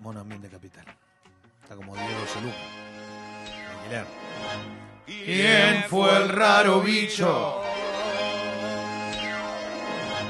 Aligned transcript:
Mono 0.00 0.20
Ambiente 0.20 0.48
Capital. 0.48 0.84
Está 1.62 1.74
como 1.74 1.94
Diego 1.94 2.26
Solú. 2.32 2.50
Alquiler. 3.78 4.04
¿Quién 5.06 5.84
fue 5.88 6.16
el 6.16 6.28
raro 6.28 6.80
bicho? 6.80 7.62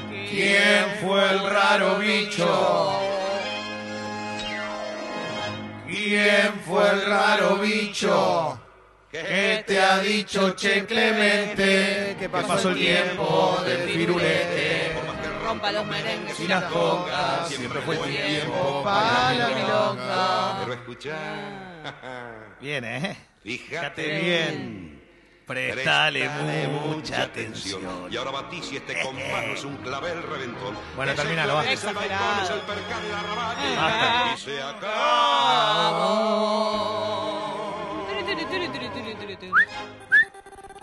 ¿Quién 0.09 0.85
fue 1.01 1.29
el 1.31 1.49
raro 1.49 1.95
bicho? 1.97 2.99
¿Quién 5.87 6.53
fue 6.65 6.89
el 6.91 7.05
raro 7.05 7.55
bicho? 7.57 8.59
¿Qué 9.11 9.63
te 9.65 9.81
ha 9.81 9.99
dicho 9.99 10.51
Che 10.51 10.85
Clemente? 10.85 12.15
Que 12.19 12.29
pasó 12.29 12.69
el 12.69 12.75
tiempo 12.77 13.57
del 13.65 13.89
firulete. 13.89 15.08
Rompa 15.49 15.71
los 15.71 15.85
merengues 15.87 16.39
Y 16.39 16.47
las 16.47 16.63
congas, 16.65 17.47
siempre 17.49 17.81
fue 17.81 17.97
tiempo 17.97 18.83
para 18.83 19.33
la 19.33 19.47
milonga. 19.47 20.59
Pero 20.59 20.73
escuchá, 20.73 21.17
Bien, 22.61 22.85
¿eh? 22.85 23.17
fíjate 23.41 24.19
bien. 24.21 25.01
Prestale, 25.47 26.29
Prestale 26.29 26.67
mucha 26.67 27.23
atención. 27.23 27.81
Y 28.11 28.17
ahora 28.17 28.29
batí 28.29 28.61
si 28.61 28.77
este 28.77 29.01
compás 29.01 29.47
no 29.47 29.53
es 29.53 29.63
un 29.63 29.77
clavel 29.77 30.21
reventón. 30.21 30.77
Bueno, 30.95 31.15
terminalo, 31.15 31.55
va. 31.55 31.65
es 31.65 31.83
el 31.83 31.95
balcón, 31.95 32.43
es 32.43 32.49
el 32.51 32.59
percal 32.59 33.03
y 33.03 33.09
la 33.09 33.23
raballa. 33.23 33.81
Basta. 33.81 34.33
Y 34.35 34.37
se 34.37 34.61
acabó. 34.61 35.99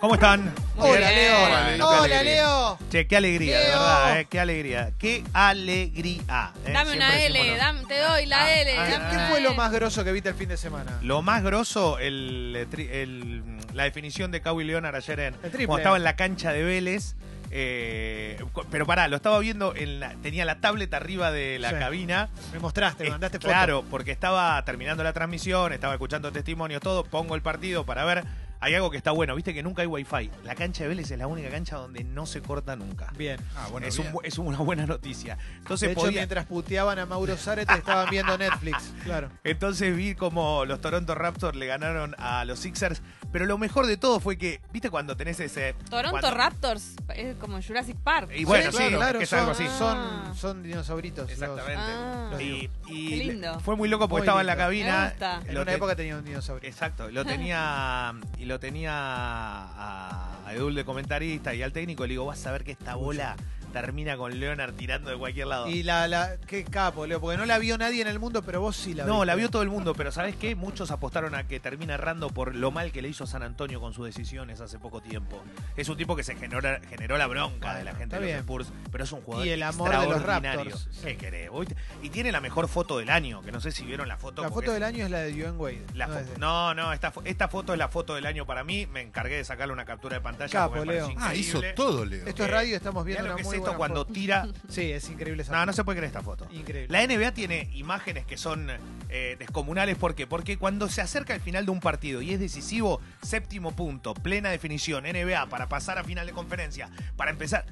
¿Cómo 0.01 0.15
están? 0.15 0.53
Hola. 0.79 1.11
Leo. 1.11 1.87
Hola. 1.89 2.23
Leo. 2.23 2.79
Che, 2.91 3.07
qué 3.07 3.17
alegría, 3.17 3.59
de 3.59 3.65
verdad, 3.67 4.21
¿eh? 4.21 4.27
Qué 4.29 4.41
alegría. 4.41 4.93
Qué 4.99 5.25
alegría. 5.33 6.53
¿eh? 6.67 6.73
Dame 6.73 6.93
una 6.97 7.11
Siempre 7.13 7.27
L, 7.27 7.39
decimos, 7.55 7.89
te 7.89 7.99
doy 7.99 8.27
la 8.27 8.43
Ah, 8.45 8.53
L. 8.61 8.79
ah, 8.79 8.85
¿Qué, 8.87 8.93
dame 8.93 9.11
qué 9.11 9.17
una 9.17 9.29
fue 9.29 9.41
lo 9.41 9.49
L. 9.51 9.57
más 9.57 9.73
grosso 9.73 10.05
que 10.05 10.13
viste 10.13 10.29
el 10.29 10.35
fin 10.35 10.49
de 10.49 10.57
semana? 10.57 10.99
Lo 11.03 11.23
más 11.23 11.43
grosso, 11.43 11.99
el, 11.99 12.67
tri- 12.71 12.91
el- 12.91 13.43
la 13.73 13.85
definición 13.85 14.31
de 14.31 14.41
Kawhi 14.43 14.65
Leonard 14.65 14.95
ayer 14.97 15.21
en, 15.21 15.35
triple. 15.35 15.67
cuando 15.67 15.79
estaba 15.79 15.97
en 15.97 16.05
la 16.05 16.17
cancha 16.17 16.53
de 16.53 16.63
Vélez. 16.63 17.15
eh, 17.53 18.43
cu- 18.53 18.67
pero 18.71 18.87
pará, 18.87 19.07
lo 19.09 19.15
estaba 19.17 19.39
viendo, 19.39 19.75
en 19.77 20.01
la- 20.01 20.15
tenía 20.17 20.45
la 20.45 20.61
tablet 20.61 20.93
arriba 20.93 21.31
de 21.31 21.59
la 21.61 21.71
Sí. 21.71 21.77
cabina. 21.77 22.29
Me 22.53 22.59
mostraste, 22.59 23.05
me 23.05 23.09
Eh, 23.09 23.13
mandaste 23.13 23.39
foto. 23.39 23.49
Claro, 23.49 23.85
porque 23.89 24.11
estaba 24.11 24.63
terminando 24.65 25.03
la 25.05 25.13
transmisión, 25.13 25.73
estaba 25.73 25.95
escuchando 25.95 26.33
testimonios, 26.33 26.83
todo. 26.83 27.05
Pongo 27.05 27.35
el 27.37 27.43
partido 27.43 27.87
para 27.87 28.05
ver. 28.05 28.25
Hay 28.61 28.75
algo 28.75 28.91
que 28.91 28.97
está 28.97 29.11
bueno, 29.11 29.35
viste 29.35 29.53
que 29.55 29.63
nunca 29.63 29.83
hay 29.83 29.89
wifi. 29.89 30.31
La 30.45 30.55
cancha 30.55 30.83
de 30.85 30.89
Vélez 30.89 31.11
es 31.11 31.19
la 31.19 31.27
única 31.27 31.51
cancha 31.51 31.77
donde 31.77 32.05
no 32.05 32.27
se 32.27 32.41
corta 32.43 32.75
nunca. 32.77 33.13
Bien. 33.17 33.39
Ah, 33.57 33.69
bueno, 33.71 33.87
es, 33.87 33.97
bien. 33.99 34.13
una 34.39 34.59
buena 34.59 34.87
noticia. 34.87 35.39
Entonces 35.59 35.89
de 35.89 35.93
hecho, 35.93 36.01
podía- 36.03 36.21
mientras 36.21 36.47
puteaban 36.47 36.99
a 36.99 37.07
Mauro 37.07 37.37
Zárate, 37.37 37.75
estaban 37.75 38.09
viendo 38.11 38.37
Netflix. 38.39 38.93
Claro. 39.07 39.31
Entonces 39.45 39.95
vi 39.97 40.15
como 40.17 40.65
los 40.65 40.81
Toronto 40.81 41.15
Raptors 41.15 41.57
le 41.57 41.67
ganaron 41.67 42.15
a 42.19 42.45
los 42.45 42.59
Sixers. 42.59 43.03
Pero 43.31 43.45
lo 43.47 43.59
mejor 43.59 43.87
de 43.87 43.97
todo 43.97 44.19
fue 44.21 44.37
que, 44.39 44.61
¿viste 44.73 44.89
cuando 44.91 45.17
tenés 45.17 45.39
ese. 45.41 45.75
Toronto 45.91 46.11
cuando- 46.11 46.31
Raptors 46.31 46.97
es 47.15 47.37
como 47.37 47.61
Jurassic 47.63 47.97
Park. 47.99 48.31
Y 48.35 48.45
bueno, 48.45 48.73
sí, 48.73 48.79
claro, 48.89 49.13
es 49.13 49.17
que 49.19 49.25
es 49.25 49.31
son, 49.31 49.39
algo 49.41 49.51
así. 49.53 49.67
Son, 49.79 49.97
Ah. 49.99 50.33
son 50.37 50.63
dinosauritos. 50.63 51.25
los- 51.25 51.33
Exactamente. 51.33 51.83
Ah. 51.87 52.29
los 52.33 52.41
Y, 52.41 52.71
y 52.89 53.09
Qué 53.11 53.17
lindo. 53.27 53.61
fue 53.61 53.77
muy 53.77 53.89
loco 53.89 54.09
porque 54.09 54.21
Muy 54.23 54.27
estaba 54.27 54.41
en 54.41 54.47
la 54.47 54.57
cabina. 54.57 54.97
Me 55.03 55.09
gusta. 55.11 55.41
En 55.47 55.57
una 55.57 55.65
te- 55.67 55.75
época 55.75 55.95
tenía 55.97 56.17
un 56.17 56.25
dinosaurio. 56.25 56.69
Exacto, 56.69 57.11
lo 57.11 57.25
tenía 57.25 58.15
y 58.39 58.45
lo 58.47 58.61
tenía 58.61 58.93
a, 58.95 60.37
a 60.47 60.55
Edul 60.55 60.75
de 60.75 60.85
comentarista 60.85 61.55
y 61.55 61.63
al 61.63 61.73
técnico 61.73 62.05
le 62.05 62.11
digo, 62.11 62.27
vas 62.27 62.47
a 62.47 62.53
ver 62.53 62.65
que 62.65 62.73
esta 62.73 62.95
bola 62.95 63.37
termina 63.81 64.17
con 64.17 64.39
Leonard 64.41 64.73
tirando 64.75 65.11
de 65.11 65.17
cualquier 65.19 65.49
lado. 65.49 65.69
Y 65.69 65.83
la, 65.83 66.09
la, 66.09 66.37
qué 66.47 66.65
capo, 66.65 67.07
Leo, 67.07 67.21
porque 67.21 67.37
no 67.37 67.45
la 67.45 67.59
vio 67.59 67.77
nadie 67.77 68.01
en 68.01 68.09
el 68.09 68.19
mundo, 68.19 68.43
pero 68.43 68.61
vos 68.63 68.75
sí 68.77 68.95
la 68.95 69.05
no, 69.05 69.13
viste. 69.15 69.27
la 69.27 69.35
vio 69.35 69.51
todo 69.51 69.63
el 69.63 69.69
mundo, 69.69 69.95
pero 69.95 70.11
¿sabes 70.13 70.35
qué? 70.37 70.55
Muchos 70.55 70.91
apostaron 70.91 71.35
a 71.35 71.47
que 71.47 71.61
termina 71.61 71.95
errando 71.95 72.31
por 72.31 72.55
lo 72.55 72.71
mal 72.71 72.91
que 72.91 73.03
le 73.03 73.09
hizo 73.09 73.27
San 73.27 73.43
Antonio 73.43 73.79
con 73.81 73.93
sus 73.93 74.07
decisiones 74.07 74.61
hace 74.61 74.79
poco 74.79 75.03
tiempo. 75.03 75.43
Es 75.77 75.89
un 75.91 75.97
tipo 75.99 76.17
que 76.17 76.23
se 76.23 76.37
generó, 76.37 76.61
generó 76.89 77.19
la 77.19 77.27
bronca 77.27 77.75
de 77.75 77.85
la 77.85 77.95
gente 77.95 78.17
de 78.17 78.21
los 78.23 78.27
bien. 78.27 78.39
Spurs, 78.39 78.73
pero 78.91 79.05
es 79.05 79.13
un 79.13 79.21
jugador 79.21 79.47
Y 79.47 79.51
el 79.51 79.63
amor 79.63 79.91
de 79.91 80.07
los. 80.07 80.23
Raptors, 80.23 80.89
sí. 80.91 81.01
¿Qué 81.03 81.17
querés? 81.19 81.51
Y 82.03 82.09
tiene 82.11 82.33
la 82.33 82.41
mejor 82.41 82.69
foto 82.69 82.99
del 82.99 83.11
año, 83.11 83.43
que 83.43 83.53
no 83.53 83.61
sé 83.61 83.71
si 83.73 83.85
vieron 83.85 84.09
la 84.09 84.17
foto. 84.17 84.43
La 84.43 84.49
foto 84.49 84.69
es- 84.69 84.73
del 84.75 84.83
año 84.85 85.05
es 85.05 85.11
la 85.11 85.19
de 85.21 85.33
Dwayne 85.33 85.57
Wade. 85.59 85.83
la 85.95 86.07
no 86.07 86.15
de- 86.15 86.39
no, 86.39 86.75
no, 86.75 86.93
esta, 86.93 87.13
esta 87.25 87.49
foto 87.49 87.73
es 87.73 87.79
la 87.79 87.89
foto 87.89 88.15
del 88.15 88.27
año 88.27 88.47
para 88.47 88.65
mí. 88.65 88.87
Me 88.87 89.03
encargué 89.03 89.37
de 89.37 89.45
sacarle 89.45 89.73
una 89.73 89.85
captura 89.85 90.17
de 90.17 90.23
pantalla. 90.23 90.51
Capo, 90.51 90.85
Leo. 90.85 91.11
Ah, 91.19 91.35
hizo 91.35 91.61
todo, 91.75 92.05
Leo. 92.05 92.27
Esto 92.27 92.45
es 92.45 92.51
radio, 92.51 92.77
estamos 92.77 93.05
viendo 93.05 93.25
una 93.25 93.43
muy 93.43 93.57
esto 93.57 93.66
cuando 93.75 94.01
foto. 94.03 94.13
tira. 94.13 94.47
Sí, 94.69 94.93
es 94.93 95.09
increíble 95.09 95.43
esa 95.43 95.53
No, 95.53 95.59
no 95.61 95.65
foto. 95.67 95.77
se 95.77 95.85
puede 95.85 95.99
creer 95.99 96.09
esta 96.09 96.23
foto. 96.23 96.47
Increíble. 96.53 96.89
La 96.91 97.07
NBA 97.07 97.33
tiene 97.33 97.69
imágenes 97.75 98.25
que 98.27 98.37
son 98.37 98.69
eh, 99.09 99.37
descomunales. 99.39 99.97
¿Por 99.97 100.15
qué? 100.15 100.27
Porque 100.27 100.59
cuando 100.59 100.89
se 100.89 101.01
acerca 101.01 101.35
el 101.35 101.41
final 101.41 101.65
de 101.65 101.71
un 101.71 101.81
partido 101.81 102.23
y 102.23 102.33
es 102.33 102.41
decisivo, 102.41 103.01
séptimo 103.23 103.73
punto, 103.75 104.15
plena 104.15 104.51
definición, 104.51 105.05
NBA, 105.05 105.47
para 105.47 105.69
pasar 105.69 105.99
a 105.99 106.05
final 106.05 106.27
de 106.27 106.33
conferencia, 106.33 106.91
para 107.17 107.31
empezar. 107.31 107.65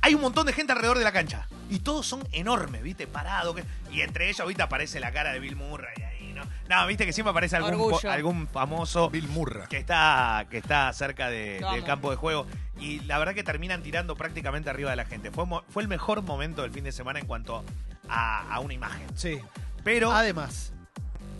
Hay 0.00 0.14
un 0.14 0.20
montón 0.20 0.46
de 0.46 0.52
gente 0.52 0.72
alrededor 0.72 0.98
de 0.98 1.04
la 1.04 1.12
cancha. 1.12 1.46
Y 1.70 1.78
todos 1.78 2.06
son 2.06 2.22
enormes, 2.32 2.82
¿viste? 2.82 3.06
Parados. 3.06 3.56
que- 3.56 3.64
Y 3.90 4.02
entre 4.02 4.26
ellos, 4.26 4.40
ahorita 4.40 4.64
aparece 4.64 5.00
la 5.00 5.12
cara 5.12 5.32
de 5.32 5.40
Bill 5.40 5.56
Murray 5.56 5.94
ahí, 6.02 6.32
¿no? 6.34 6.42
No, 6.68 6.86
viste 6.86 7.06
que 7.06 7.12
siempre 7.14 7.30
aparece 7.30 7.56
algún, 7.56 7.72
po- 7.72 7.84
Orgullo. 7.86 8.10
algún 8.12 8.46
famoso 8.46 9.08
Bill 9.08 9.28
Murra. 9.28 9.66
que 9.66 9.78
está, 9.78 10.46
que 10.50 10.58
está 10.58 10.92
cerca 10.92 11.30
de- 11.30 11.64
del 11.72 11.84
campo 11.84 12.10
de 12.10 12.16
juego. 12.16 12.46
Y 12.80 13.00
la 13.00 13.18
verdad 13.18 13.34
que 13.34 13.44
terminan 13.44 13.82
tirando 13.82 14.16
prácticamente 14.16 14.68
arriba 14.70 14.90
de 14.90 14.96
la 14.96 15.04
gente. 15.04 15.30
Fue, 15.30 15.44
fue 15.68 15.82
el 15.82 15.88
mejor 15.88 16.22
momento 16.22 16.62
del 16.62 16.70
fin 16.72 16.84
de 16.84 16.92
semana 16.92 17.18
en 17.20 17.26
cuanto 17.26 17.64
a, 18.08 18.52
a 18.54 18.60
una 18.60 18.74
imagen. 18.74 19.06
Sí. 19.14 19.38
Pero 19.84 20.10
Además, 20.12 20.72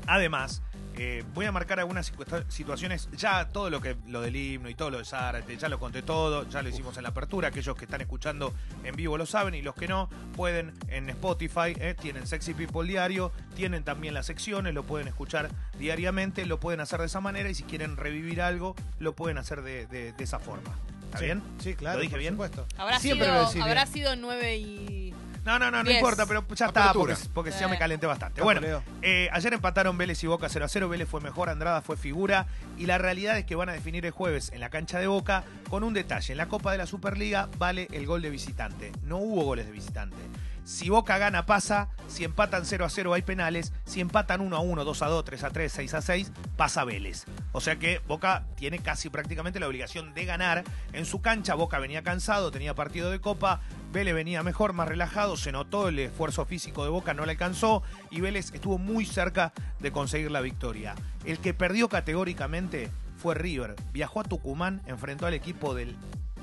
además, 0.07 0.63
eh, 0.97 1.25
voy 1.35 1.45
a 1.47 1.51
marcar 1.53 1.81
algunas 1.81 2.13
situ- 2.13 2.45
situaciones. 2.49 3.09
Ya 3.17 3.49
todo 3.49 3.69
lo 3.69 3.81
que 3.81 3.97
lo 4.07 4.21
del 4.21 4.37
himno 4.37 4.69
y 4.69 4.75
todo 4.77 4.91
lo 4.91 4.99
de 4.99 5.05
Zárate, 5.05 5.57
ya 5.57 5.69
lo 5.69 5.79
conté 5.81 6.03
todo, 6.03 6.49
ya 6.49 6.63
lo 6.63 6.69
hicimos 6.69 6.97
en 6.99 7.03
la 7.03 7.09
apertura. 7.09 7.49
Aquellos 7.49 7.75
que 7.77 7.85
están 7.87 8.01
escuchando 8.01 8.55
en 8.85 8.95
vivo 8.95 9.19
lo 9.19 9.27
saben 9.27 9.55
y 9.55 9.63
los 9.63 9.75
que 9.75 9.89
no 9.89 10.09
pueden 10.37 10.73
en 10.89 11.09
Spotify, 11.11 11.75
eh, 11.81 11.97
tienen 12.01 12.27
Sexy 12.29 12.55
People 12.55 12.87
Diario, 12.87 13.33
tienen 13.57 13.83
también 13.83 14.15
las 14.15 14.27
secciones, 14.27 14.73
lo 14.73 14.85
pueden 14.85 15.09
escuchar 15.09 15.51
diariamente, 15.79 16.47
lo 16.47 16.61
pueden 16.61 16.81
hacer 16.81 17.01
de 17.01 17.07
esa 17.07 17.21
manera 17.21 17.49
y 17.51 17.55
si 17.55 17.65
quieren 17.65 17.97
revivir 17.97 18.41
algo, 18.41 18.77
lo 19.01 19.15
pueden 19.15 19.39
hacer 19.39 19.63
de, 19.63 19.87
de- 19.87 20.13
de 20.13 20.25
esa 20.25 20.39
forma. 20.39 20.71
¿Está 21.15 21.19
sí, 21.21 21.25
bien? 21.27 21.43
Sí, 21.61 21.75
claro. 21.75 21.97
¿Lo 21.99 22.03
dije 22.03 22.11
por 22.13 22.19
bien? 22.21 22.35
supuesto. 22.35 22.67
Habrá, 22.77 22.99
Siempre 22.99 23.27
sido, 23.27 23.39
lo 23.43 23.47
decís 23.49 23.63
habrá 23.63 23.85
bien. 23.85 23.95
sido 23.95 24.17
9 24.17 24.57
y. 24.57 25.15
No, 25.45 25.59
no, 25.59 25.71
no, 25.71 25.83
no 25.83 25.85
Diez. 25.85 25.97
importa, 25.99 26.25
pero 26.25 26.43
ya 26.55 26.67
está, 26.67 26.93
porque, 26.95 27.13
Apertura. 27.13 27.31
porque 27.35 27.51
ya 27.51 27.59
Sí. 27.59 27.65
me 27.67 27.77
calenté 27.79 28.07
bastante. 28.07 28.37
Capo, 28.37 28.45
Bueno, 28.47 28.63
Leo. 28.63 28.83
eh, 29.03 29.29
ayer 29.31 29.53
empataron 29.53 29.99
Vélez 29.99 30.25
y 30.25 30.27
Boca 30.27 30.49
0 30.49 30.65
a 30.65 30.69
0. 30.69 30.89
Vélez 30.89 31.07
fue 31.07 31.21
mejor, 31.21 31.51
Andrada 31.51 31.83
fue 31.83 31.99
figura. 31.99 32.47
Y 32.79 32.87
la 32.87 32.97
realidad 32.97 33.37
es 33.37 33.45
que 33.45 33.55
van 33.55 33.69
a 33.69 33.73
definir 33.75 34.07
el 34.07 34.11
jueves 34.13 34.51
en 34.55 34.61
la 34.61 34.71
cancha 34.71 34.99
de 34.99 35.07
Boca 35.07 35.45
con 35.69 35.85
un 35.85 35.93
detalle. 35.93 36.33
En 36.33 36.39
la 36.39 36.47
Copa 36.49 36.73
de 36.73 36.79
la 36.79 36.87
Superliga 36.87 37.49
vale 37.59 37.89
el 37.93 38.07
gol 38.07 38.23
de 38.23 38.31
visitante. 38.31 38.91
No 39.03 39.19
hubo 39.19 39.45
goles 39.45 39.67
de 39.67 39.73
visitante. 39.73 40.17
Si 40.65 40.89
Boca 40.89 41.19
gana, 41.19 41.45
pasa. 41.45 41.91
Si 42.09 42.25
empatan 42.25 42.65
0 42.65 42.87
a 42.87 42.89
0, 42.89 43.13
hay 43.13 43.23
penales. 43.23 43.73
Si 43.85 44.01
empatan 44.01 44.41
1 44.41 44.57
a 44.57 44.61
1, 44.61 44.85
2 44.85 45.03
a 45.03 45.07
2, 45.09 45.25
3 45.25 45.45
a 45.45 45.51
3, 45.51 45.73
6 45.73 45.95
a 45.95 46.03
6, 46.03 46.33
pasa 46.57 46.85
Vélez. 46.85 47.27
O 47.53 47.61
sea 47.61 47.77
que 47.77 48.01
Boca 48.09 48.47
tiene 48.57 48.79
casi 48.79 49.11
prácticamente 49.11 49.61
la 49.61 49.69
obligación 49.69 50.15
de 50.15 50.25
ganar. 50.25 50.65
En 50.95 51.05
su 51.05 51.21
cancha, 51.21 51.55
Boca 51.55 51.79
venía 51.79 52.03
cansado, 52.03 52.51
tenía 52.51 52.75
partido 52.75 53.11
de 53.11 53.21
Copa. 53.21 53.61
Vélez 53.93 54.15
venía 54.15 54.43
mejor, 54.43 54.73
más 54.73 54.89
relajado. 54.89 55.37
Se 55.37 55.53
notó 55.53 55.89
el 55.89 55.99
esfuerzo 55.99 56.47
físico 56.47 56.83
de 56.83 56.91
Boca, 56.91 57.13
no 57.13 57.27
le 57.27 57.33
alcanzó. 57.33 57.83
Y 58.11 58.23
Vélez 58.23 58.51
estuvo 58.55 58.79
muy 58.79 59.05
cerca 59.05 59.53
de 59.81 59.93
conseguir 59.93 60.31
la 60.31 60.41
victoria. 60.41 60.95
El 61.27 61.41
que 61.41 61.53
perdió 61.53 61.91
categóricamente 61.91 62.91
fue 63.19 63.35
River. 63.35 63.77
Viajó 63.93 64.21
a 64.21 64.25
Tucumán, 64.25 64.83
enfrentó 64.87 65.27
al 65.27 65.35
equipo 65.35 65.75
del 65.75 65.95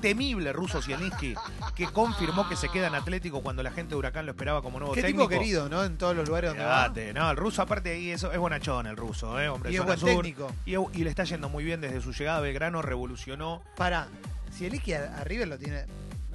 temible 0.02 0.52
ruso 0.52 0.82
Zielinski, 0.82 1.34
que 1.74 1.86
confirmó 1.86 2.46
que 2.46 2.56
se 2.56 2.68
queda 2.68 2.88
en 2.88 2.94
Atlético 2.94 3.42
cuando 3.42 3.62
la 3.62 3.70
gente 3.70 3.90
de 3.90 3.96
Huracán 3.96 4.26
lo 4.26 4.32
esperaba 4.32 4.60
como 4.60 4.78
nuevo 4.78 4.92
Qué 4.94 5.00
técnico. 5.00 5.28
tipo 5.28 5.40
querido, 5.40 5.68
¿no? 5.70 5.82
En 5.84 5.96
todos 5.96 6.14
los 6.14 6.28
lugares 6.28 6.50
donde 6.50 6.64
va. 6.64 6.92
Quédate, 6.92 7.14
no, 7.14 7.30
el 7.30 7.36
ruso 7.38 7.62
aparte 7.62 7.88
de 7.88 7.94
ahí 7.94 8.10
eso, 8.10 8.30
es 8.30 8.38
bonachón 8.38 8.86
el 8.86 8.96
ruso, 8.98 9.40
¿eh? 9.40 9.48
hombre. 9.48 9.70
Y 9.70 9.76
es 9.76 9.80
zona 9.80 9.86
buen 9.94 9.98
sur. 9.98 10.08
técnico. 10.10 10.52
Y, 10.66 10.74
y 10.74 11.04
le 11.04 11.08
está 11.08 11.24
yendo 11.24 11.48
muy 11.48 11.64
bien 11.64 11.80
desde 11.80 12.02
su 12.02 12.12
llegada 12.12 12.38
a 12.38 12.40
Belgrano, 12.42 12.82
revolucionó. 12.82 13.62
Para, 13.76 14.08
si 14.50 14.66
el 14.66 14.74
Iki 14.74 14.92
a, 14.92 15.18
a 15.18 15.24
River 15.24 15.48
lo 15.48 15.58
tiene 15.58 15.86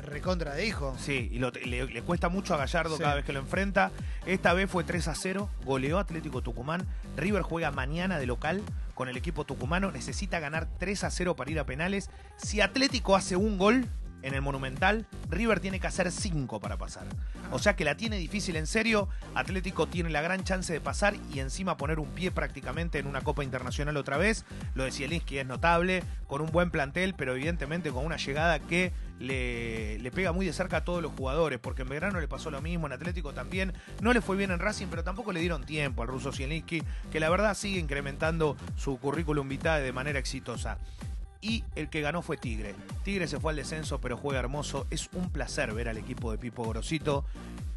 recontra 0.08 0.54
de 0.54 0.66
hijo. 0.66 0.96
Sí, 1.00 1.30
y 1.32 1.40
lo- 1.40 1.52
le, 1.52 1.86
le 1.86 2.02
cuesta 2.02 2.30
mucho 2.30 2.54
a 2.54 2.58
Gallardo 2.58 2.98
Sí. 2.98 3.04
cada 3.04 3.16
vez 3.16 3.26
que 3.26 3.34
lo 3.34 3.40
enfrenta. 3.40 3.92
Esta 4.26 4.54
vez 4.54 4.70
fue 4.70 4.84
3 4.84 5.08
a 5.08 5.16
0, 5.16 5.50
goleó 5.66 6.00
Atlético 6.00 6.42
Tucumán. 6.42 6.86
River 7.16 7.42
juega 7.44 7.72
mañana 7.72 8.18
de 8.20 8.26
local 8.26 8.62
con 8.96 9.10
el 9.10 9.18
equipo 9.18 9.46
tucumano. 9.46 9.92
Necesita 9.92 10.40
ganar 10.40 10.68
3 10.80 11.04
a 11.04 11.12
0 11.12 11.36
para 11.36 11.52
ir 11.52 11.60
a 11.60 11.66
penales. 11.66 12.10
Si 12.38 12.62
Atlético 12.62 13.16
hace 13.16 13.36
un 13.36 13.58
gol 13.58 13.86
en 14.24 14.34
el 14.34 14.42
Monumental, 14.42 15.06
River 15.30 15.60
tiene 15.60 15.80
que 15.80 15.88
hacer 15.88 16.12
5 16.12 16.60
para 16.60 16.78
pasar. 16.78 17.06
O 17.52 17.60
sea 17.60 17.76
que 17.76 17.86
la 17.86 17.96
tiene 17.96 18.18
difícil 18.18 18.56
en 18.58 18.66
serio. 18.68 19.08
Atlético 19.36 19.88
tiene 19.88 20.10
la 20.10 20.22
gran 20.22 20.44
chance 20.44 20.74
de 20.74 20.82
pasar 20.82 21.14
y 21.34 21.40
encima 21.40 21.78
poner 21.78 22.00
un 22.00 22.10
pie 22.10 22.32
prácticamente 22.32 22.98
en 23.00 23.08
una 23.08 23.22
Copa 23.22 23.44
Internacional 23.44 23.96
otra 23.96 24.18
vez. 24.18 24.44
Lo 24.74 24.84
de 24.84 24.92
Zielinski 24.92 25.38
es 25.38 25.46
notable, 25.46 26.04
con 26.28 26.42
un 26.42 26.52
buen 26.52 26.72
plantel, 26.72 27.14
pero 27.16 27.36
evidentemente 27.36 27.92
con 27.92 28.06
una 28.06 28.18
llegada 28.18 28.60
que 28.60 28.92
le, 29.20 30.00
le 30.00 30.12
pega 30.12 30.32
muy 30.32 30.46
de 30.46 30.54
cerca 30.54 30.78
a 30.78 30.84
todos 30.84 31.02
los 31.02 31.12
jugadores, 31.14 31.60
porque 31.60 31.82
en 31.82 31.90
verano 31.90 32.20
le 32.20 32.28
pasó 32.28 32.52
lo 32.52 32.62
mismo, 32.62 32.88
en 32.88 32.94
Atlético 32.94 33.34
también. 33.34 33.74
No 34.02 34.14
le 34.14 34.22
fue 34.22 34.38
bien 34.38 34.52
en 34.52 34.60
Racing, 34.60 34.88
pero 34.88 35.04
tampoco 35.04 35.32
le 35.32 35.40
dieron 35.40 35.66
tiempo 35.66 36.02
al 36.02 36.08
ruso 36.08 36.32
Zielinski, 36.32 36.84
que 37.12 37.20
la 37.20 37.30
verdad 37.30 37.56
sigue 37.56 37.80
incrementando 37.80 38.58
su 38.76 38.98
currículum 39.00 39.48
vitae 39.50 39.82
de 39.82 39.94
manera 39.94 40.20
exitosa. 40.20 40.78
Y 41.42 41.64
el 41.76 41.90
que 41.90 42.02
ganó 42.02 42.22
fue 42.22 42.38
Tigre. 42.38 42.76
Tigre 43.04 43.28
se 43.28 43.40
fue 43.40 43.52
al 43.52 43.58
descenso, 43.58 44.02
pero 44.02 44.18
juega 44.18 44.40
hermoso. 44.40 44.88
Es 44.90 45.10
un 45.14 45.30
placer 45.30 45.72
ver 45.74 45.88
al 45.88 45.98
equipo 45.98 46.32
de 46.32 46.38
Pipo 46.38 46.68
Grosito. 46.68 47.26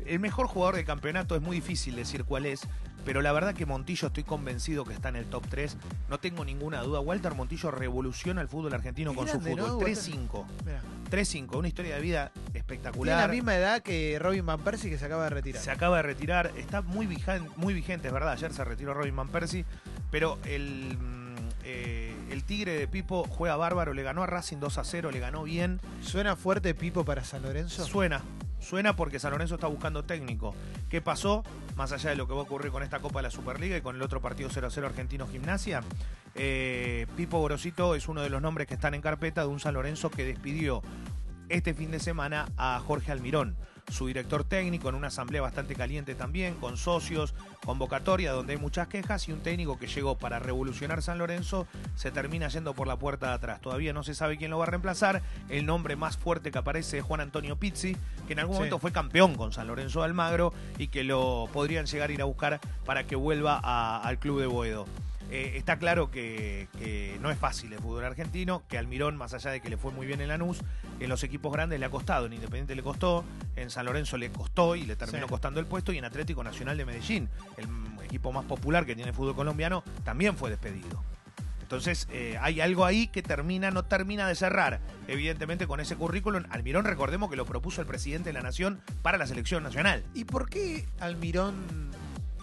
El 0.06 0.18
mejor 0.18 0.46
jugador 0.46 0.76
del 0.76 0.86
campeonato 0.86 1.36
es 1.36 1.42
muy 1.42 1.56
difícil 1.56 1.94
decir 1.94 2.24
cuál 2.24 2.46
es, 2.46 2.62
pero 3.04 3.22
la 3.22 3.32
verdad 3.32 3.54
que 3.54 3.66
Montillo 3.66 4.08
estoy 4.08 4.24
convencido 4.24 4.84
que 4.84 4.92
está 4.94 5.08
en 5.08 5.16
el 5.16 5.26
top 5.26 5.44
3. 5.48 5.76
No 6.08 6.18
tengo 6.18 6.44
ninguna 6.44 6.80
duda. 6.82 7.00
Walter 7.00 7.34
Montillo 7.34 7.70
revoluciona 7.70 8.40
el 8.40 8.48
fútbol 8.48 8.74
argentino 8.74 9.14
con 9.14 9.26
grande, 9.26 9.50
su 9.50 9.56
¿no, 9.56 9.62
fútbol. 9.66 9.84
Walter? 9.84 9.96
3-5. 9.96 10.44
Mirá. 10.64 10.80
3-5, 11.10 11.56
una 11.58 11.66
historia 11.68 11.96
de 11.96 12.00
vida 12.00 12.30
Tiene 12.32 12.50
la 12.52 12.58
espectacular. 12.58 13.30
misma 13.30 13.56
edad 13.56 13.82
que 13.82 14.16
Robin 14.20 14.46
Van 14.46 14.60
Persie 14.60 14.90
que 14.90 14.98
se 14.98 15.06
acaba 15.06 15.24
de 15.24 15.30
retirar. 15.30 15.60
Se 15.62 15.70
acaba 15.72 15.96
de 15.96 16.02
retirar, 16.04 16.52
está 16.56 16.82
muy, 16.82 17.06
vijan- 17.06 17.48
muy 17.56 17.74
vigente, 17.74 18.06
es 18.08 18.14
verdad. 18.14 18.32
Ayer 18.32 18.52
se 18.52 18.62
retiró 18.64 18.94
Robin 18.94 19.16
Van 19.16 19.28
Persie, 19.28 19.64
pero 20.12 20.38
el, 20.44 20.96
mm, 20.96 21.36
eh, 21.64 22.14
el 22.30 22.44
Tigre 22.44 22.74
de 22.78 22.86
Pipo 22.86 23.24
juega 23.28 23.56
bárbaro, 23.56 23.92
le 23.92 24.04
ganó 24.04 24.22
a 24.22 24.26
Racing 24.26 24.58
2 24.58 24.78
a 24.78 24.84
0, 24.84 25.10
le 25.10 25.18
ganó 25.18 25.42
bien. 25.42 25.80
¿Suena 26.00 26.36
fuerte 26.36 26.74
Pipo 26.74 27.04
para 27.04 27.24
San 27.24 27.42
Lorenzo? 27.42 27.84
Suena, 27.86 28.22
suena 28.60 28.96
porque 28.96 29.18
San 29.18 29.32
Lorenzo 29.32 29.56
está 29.56 29.66
buscando 29.66 30.04
técnico. 30.04 30.54
¿Qué 30.88 31.00
pasó? 31.00 31.42
Más 31.76 31.92
allá 31.92 32.10
de 32.10 32.16
lo 32.16 32.26
que 32.26 32.34
va 32.34 32.40
a 32.40 32.42
ocurrir 32.42 32.70
con 32.70 32.82
esta 32.82 33.00
Copa 33.00 33.20
de 33.20 33.24
la 33.24 33.30
Superliga 33.30 33.76
y 33.76 33.80
con 33.80 33.96
el 33.96 34.02
otro 34.02 34.20
partido 34.20 34.48
0 34.52 34.66
a 34.66 34.70
0 34.70 34.86
Argentino 34.86 35.26
Gimnasia, 35.26 35.82
eh, 36.34 37.06
Pipo 37.16 37.42
Grosito 37.42 37.94
es 37.94 38.08
uno 38.08 38.22
de 38.22 38.30
los 38.30 38.40
nombres 38.40 38.66
que 38.66 38.74
están 38.74 38.94
en 38.94 39.00
carpeta 39.00 39.42
de 39.42 39.48
un 39.48 39.60
San 39.60 39.74
Lorenzo 39.74 40.10
que 40.10 40.24
despidió 40.24 40.82
este 41.48 41.74
fin 41.74 41.90
de 41.90 41.98
semana 41.98 42.48
a 42.56 42.80
Jorge 42.80 43.12
Almirón, 43.12 43.56
su 43.88 44.06
director 44.06 44.44
técnico, 44.44 44.88
en 44.88 44.94
una 44.94 45.08
asamblea 45.08 45.42
bastante 45.42 45.74
caliente 45.74 46.14
también, 46.14 46.54
con 46.54 46.76
socios, 46.76 47.34
convocatoria 47.64 48.32
donde 48.32 48.54
hay 48.54 48.58
muchas 48.58 48.88
quejas 48.88 49.28
y 49.28 49.32
un 49.32 49.40
técnico 49.40 49.78
que 49.78 49.86
llegó 49.86 50.16
para 50.18 50.38
revolucionar 50.38 51.02
San 51.02 51.18
Lorenzo 51.18 51.66
se 51.94 52.10
termina 52.10 52.48
yendo 52.48 52.74
por 52.74 52.86
la 52.86 52.96
puerta 52.96 53.28
de 53.28 53.34
atrás. 53.34 53.60
Todavía 53.60 53.92
no 53.92 54.02
se 54.02 54.14
sabe 54.14 54.36
quién 54.38 54.50
lo 54.50 54.58
va 54.58 54.64
a 54.64 54.68
reemplazar. 54.70 55.22
El 55.48 55.66
nombre 55.66 55.96
más 55.96 56.16
fuerte 56.16 56.50
que 56.50 56.58
aparece 56.58 56.98
es 56.98 57.04
Juan 57.04 57.20
Antonio 57.20 57.56
Pizzi, 57.56 57.96
que 58.26 58.32
en 58.32 58.40
algún 58.40 58.54
Sí. 58.54 58.58
momento 58.60 58.78
fue 58.78 58.92
campeón 58.92 59.34
con 59.34 59.52
San 59.52 59.66
Lorenzo 59.66 60.00
de 60.00 60.06
Almagro 60.06 60.52
y 60.78 60.88
que 60.88 61.04
lo 61.04 61.48
podrían 61.52 61.86
llegar 61.86 62.10
a 62.10 62.12
ir 62.12 62.22
a 62.22 62.26
buscar 62.26 62.60
para 62.84 63.06
que 63.06 63.16
vuelva 63.16 63.60
a- 63.62 64.00
al 64.02 64.18
club 64.18 64.40
de 64.40 64.46
Boedo. 64.46 64.86
Eh, 65.32 65.52
está 65.56 65.78
claro 65.78 66.10
que, 66.10 66.68
que 66.78 67.16
no 67.20 67.30
es 67.30 67.38
fácil 67.38 67.72
el 67.72 67.78
fútbol 67.78 68.04
argentino, 68.04 68.64
que 68.68 68.78
Almirón, 68.78 69.16
más 69.16 69.32
allá 69.32 69.50
de 69.52 69.60
que 69.60 69.68
le 69.68 69.76
fue 69.76 69.92
muy 69.92 70.06
bien 70.06 70.20
en 70.20 70.28
Lanús, 70.28 70.58
en 70.98 71.08
los 71.08 71.22
equipos 71.22 71.52
grandes 71.52 71.78
le 71.78 71.86
ha 71.86 71.90
costado. 71.90 72.26
En 72.26 72.32
Independiente 72.32 72.74
le 72.74 72.82
costó, 72.82 73.24
en 73.54 73.70
San 73.70 73.86
Lorenzo 73.86 74.16
le 74.16 74.30
costó 74.30 74.74
y 74.74 74.82
le 74.82 74.96
terminó 74.96 75.26
Sí. 75.26 75.30
costando 75.30 75.60
el 75.60 75.66
puesto, 75.66 75.92
y 75.92 75.98
en 75.98 76.04
Atlético 76.04 76.42
Nacional 76.42 76.76
de 76.76 76.84
Medellín, 76.84 77.28
el 77.56 77.66
equipo 78.04 78.32
más 78.32 78.44
popular 78.44 78.84
que 78.86 78.94
tiene 78.96 79.10
el 79.10 79.16
fútbol 79.16 79.36
colombiano, 79.36 79.84
también 80.04 80.36
fue 80.36 80.50
despedido. 80.50 81.02
Entonces 81.62 82.08
eh, 82.10 82.36
hay 82.40 82.60
algo 82.60 82.84
ahí 82.84 83.06
que 83.06 83.22
termina, 83.22 83.70
no 83.70 83.84
termina 83.84 84.26
de 84.26 84.34
cerrar, 84.34 84.80
evidentemente 85.06 85.68
con 85.68 85.78
ese 85.78 85.94
currículum. 85.94 86.42
Almirón, 86.50 86.84
recordemos 86.84 87.30
que 87.30 87.36
lo 87.36 87.46
propuso 87.46 87.80
el 87.80 87.86
presidente 87.86 88.30
de 88.30 88.32
la 88.32 88.42
Nación 88.42 88.80
para 89.02 89.18
la 89.18 89.28
selección 89.28 89.62
nacional. 89.62 90.02
¿Y 90.12 90.24
por 90.24 90.50
qué 90.50 90.86
Almirón 90.98 91.54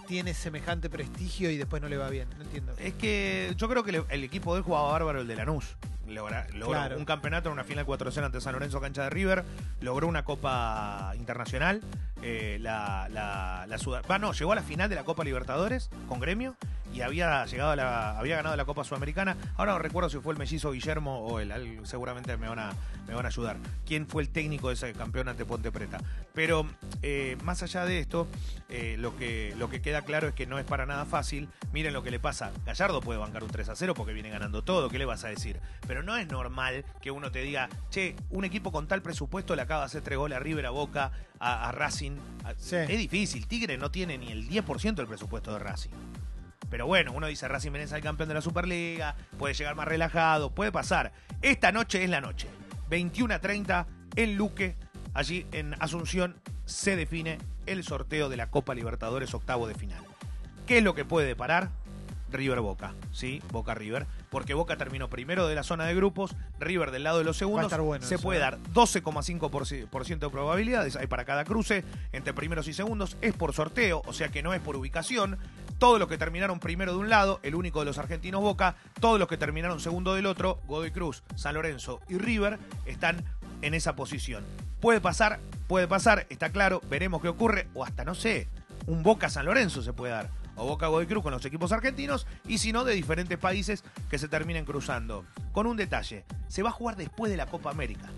tiene 0.08 0.32
semejante 0.34 0.88
prestigio 0.90 1.50
y 1.50 1.56
después 1.58 1.80
no 1.82 1.88
le 1.88 1.98
va 1.98 2.08
bien? 2.08 2.26
No 2.38 2.42
entiendo. 2.44 2.72
Es 2.78 2.94
que 2.94 3.52
yo 3.56 3.68
creo 3.68 3.84
que 3.84 3.92
le- 3.92 4.04
el 4.08 4.24
equipo 4.24 4.54
de 4.54 4.58
él 4.60 4.64
jugaba 4.64 4.90
bárbaro 4.90 5.20
el 5.20 5.28
de 5.28 5.36
Lanús. 5.36 5.76
Logra- 6.08 6.48
logró 6.54 6.68
Claro. 6.68 6.96
un 6.96 7.04
campeonato 7.04 7.50
en 7.50 7.52
una 7.52 7.64
final 7.64 7.84
4-0 7.84 8.24
ante 8.24 8.40
San 8.40 8.54
Lorenzo 8.54 8.80
Cancha 8.80 9.02
de 9.02 9.10
River, 9.10 9.44
logró 9.82 10.06
una 10.08 10.24
Copa 10.24 11.12
Internacional, 11.18 11.82
eh, 12.22 12.56
la, 12.62 13.08
la, 13.10 13.66
la 13.68 13.78
Suda- 13.78 14.00
va, 14.10 14.18
no, 14.18 14.32
llegó 14.32 14.52
a 14.52 14.54
la 14.54 14.62
final 14.62 14.88
de 14.88 14.94
la 14.96 15.04
Copa 15.04 15.22
Libertadores 15.22 15.90
con 16.08 16.18
Gremio 16.18 16.56
y 16.94 17.00
había 17.02 17.44
llegado 17.46 17.70
a 17.72 17.76
la, 17.76 18.18
había 18.18 18.36
ganado 18.36 18.56
la 18.56 18.64
Copa 18.64 18.84
Sudamericana. 18.84 19.36
Ahora 19.56 19.72
no 19.72 19.78
recuerdo 19.78 20.10
si 20.10 20.18
fue 20.18 20.32
el 20.32 20.38
mellizo 20.38 20.72
Guillermo 20.72 21.18
o 21.26 21.40
el, 21.40 21.52
al- 21.52 21.86
seguramente 21.86 22.36
me 22.36 22.48
van 22.48 22.58
a, 22.58 22.72
me 23.06 23.14
van 23.14 23.24
a 23.24 23.28
ayudar. 23.28 23.56
¿Quién 23.86 24.06
fue 24.06 24.22
el 24.22 24.28
técnico 24.30 24.68
de 24.68 24.74
ese 24.74 24.92
campeón 24.94 25.28
ante 25.28 25.44
Ponte 25.44 25.70
Preta? 25.70 25.98
Pero 26.34 26.66
eh, 27.02 27.36
más 27.44 27.62
allá 27.62 27.84
de 27.84 27.98
esto, 28.00 28.26
eh, 28.68 28.96
lo, 28.98 29.16
que, 29.16 29.54
lo 29.58 29.68
que 29.70 29.80
queda 29.80 30.02
claro 30.02 30.28
es 30.28 30.34
que 30.34 30.46
no 30.46 30.58
es 30.58 30.64
para 30.64 30.86
nada 30.86 31.04
fácil. 31.04 31.48
Miren 31.72 31.92
lo 31.92 32.02
que 32.02 32.10
le 32.10 32.18
pasa. 32.20 32.50
Gallardo 32.66 33.00
puede 33.00 33.18
bancar 33.18 33.42
un 33.44 33.50
3 33.50 33.68
a 33.70 33.76
0 33.76 33.94
porque 33.94 34.12
viene 34.12 34.30
ganando 34.30 34.62
todo. 34.62 34.88
¿Qué 34.88 34.98
le 34.98 35.04
vas 35.04 35.24
a 35.24 35.28
decir? 35.28 35.60
Pero 35.86 36.02
no 36.02 36.16
es 36.16 36.28
normal 36.28 36.84
que 37.02 37.10
uno 37.10 37.30
te 37.30 37.40
diga, 37.42 37.68
che, 37.90 38.16
un 38.30 38.44
equipo 38.44 38.72
con 38.72 38.86
tal 38.88 39.02
presupuesto 39.02 39.54
le 39.56 39.62
acaba 39.62 39.80
de 39.80 39.86
hacer 39.86 40.02
tres 40.02 40.18
goles 40.18 40.36
a 40.36 40.40
River, 40.40 40.66
a 40.66 40.70
Boca, 40.70 41.12
a, 41.38 41.68
a 41.68 41.72
Racing. 41.72 42.12
A- 42.44 42.54
Sí. 42.58 42.76
Es 42.76 42.88
difícil. 42.98 43.46
Tigre 43.46 43.76
no 43.78 43.90
tiene 43.90 44.16
ni 44.18 44.32
el 44.32 44.48
10% 44.48 44.94
del 44.94 45.06
presupuesto 45.06 45.52
de 45.52 45.58
Racing. 45.58 45.90
Pero 46.70 46.86
bueno, 46.86 47.12
uno 47.12 47.26
dice 47.26 47.48
Racing 47.48 47.70
Menezes 47.70 47.94
el 47.94 48.02
campeón 48.02 48.28
de 48.28 48.34
la 48.34 48.42
Superliga, 48.42 49.16
puede 49.38 49.54
llegar 49.54 49.74
más 49.74 49.88
relajado, 49.88 50.54
puede 50.54 50.72
pasar. 50.72 51.12
Esta 51.42 51.72
noche 51.72 52.04
es 52.04 52.10
la 52.10 52.20
noche. 52.20 52.48
21 52.90 53.34
a 53.34 53.40
30 53.40 53.86
en 54.16 54.36
Luque, 54.36 54.76
allí 55.14 55.46
en 55.52 55.74
Asunción, 55.80 56.36
se 56.64 56.96
define 56.96 57.38
el 57.66 57.84
sorteo 57.84 58.28
de 58.28 58.36
la 58.36 58.50
Copa 58.50 58.74
Libertadores 58.74 59.32
octavo 59.34 59.66
de 59.66 59.74
final. 59.74 60.02
¿Qué 60.66 60.78
es 60.78 60.84
lo 60.84 60.94
que 60.94 61.04
puede 61.04 61.34
parar? 61.34 61.70
River 62.30 62.60
Boca, 62.60 62.94
¿sí? 63.12 63.42
Boca 63.50 63.74
River. 63.74 64.06
Porque 64.30 64.54
Boca 64.54 64.76
terminó 64.76 65.08
primero 65.08 65.48
de 65.48 65.54
la 65.54 65.62
zona 65.62 65.86
de 65.86 65.94
grupos, 65.94 66.36
River 66.58 66.90
del 66.90 67.04
lado 67.04 67.18
de 67.18 67.24
los 67.24 67.36
segundos. 67.36 67.74
bueno 67.78 68.04
se 68.04 68.16
eso, 68.16 68.22
puede 68.22 68.38
¿eh? 68.38 68.42
dar 68.42 68.58
12,5% 68.74 70.18
de 70.18 70.30
probabilidades, 70.30 70.96
hay 70.96 71.06
para 71.06 71.24
cada 71.24 71.44
cruce, 71.44 71.84
entre 72.12 72.34
primeros 72.34 72.68
y 72.68 72.74
segundos, 72.74 73.16
es 73.22 73.34
por 73.34 73.54
sorteo, 73.54 74.02
o 74.06 74.12
sea 74.12 74.28
que 74.28 74.42
no 74.42 74.52
es 74.52 74.60
por 74.60 74.76
ubicación. 74.76 75.38
Todos 75.78 76.00
los 76.00 76.08
que 76.08 76.18
terminaron 76.18 76.58
primero 76.58 76.92
de 76.92 76.98
un 76.98 77.08
lado, 77.08 77.38
el 77.44 77.54
único 77.54 77.78
de 77.78 77.84
los 77.84 77.98
argentinos 77.98 78.40
Boca, 78.40 78.74
todos 79.00 79.20
los 79.20 79.28
que 79.28 79.36
terminaron 79.36 79.78
segundo 79.78 80.14
del 80.14 80.26
otro, 80.26 80.60
Godoy 80.66 80.90
Cruz, 80.90 81.22
San 81.36 81.54
Lorenzo 81.54 82.00
y 82.08 82.18
River, 82.18 82.58
están 82.84 83.24
en 83.62 83.74
esa 83.74 83.94
posición. 83.94 84.44
Puede 84.80 85.00
pasar, 85.00 85.38
puede 85.68 85.86
pasar, 85.86 86.26
está 86.30 86.50
claro, 86.50 86.80
veremos 86.90 87.22
qué 87.22 87.28
ocurre, 87.28 87.68
o 87.74 87.84
hasta 87.84 88.04
no 88.04 88.16
sé, 88.16 88.48
un 88.86 89.04
Boca 89.04 89.30
San 89.30 89.46
Lorenzo 89.46 89.80
se 89.80 89.92
puede 89.92 90.12
dar, 90.12 90.30
o 90.56 90.66
Boca 90.66 90.88
Godoy 90.88 91.06
Cruz 91.06 91.22
con 91.22 91.32
los 91.32 91.44
equipos 91.44 91.70
argentinos, 91.70 92.26
y 92.48 92.58
si 92.58 92.72
no, 92.72 92.82
de 92.82 92.94
diferentes 92.94 93.38
países 93.38 93.84
que 94.10 94.18
se 94.18 94.26
terminen 94.26 94.64
cruzando. 94.64 95.24
Con 95.52 95.68
un 95.68 95.76
detalle, 95.76 96.24
se 96.48 96.64
va 96.64 96.70
a 96.70 96.72
jugar 96.72 96.96
después 96.96 97.30
de 97.30 97.36
la 97.36 97.46
Copa 97.46 97.70
América. 97.70 98.10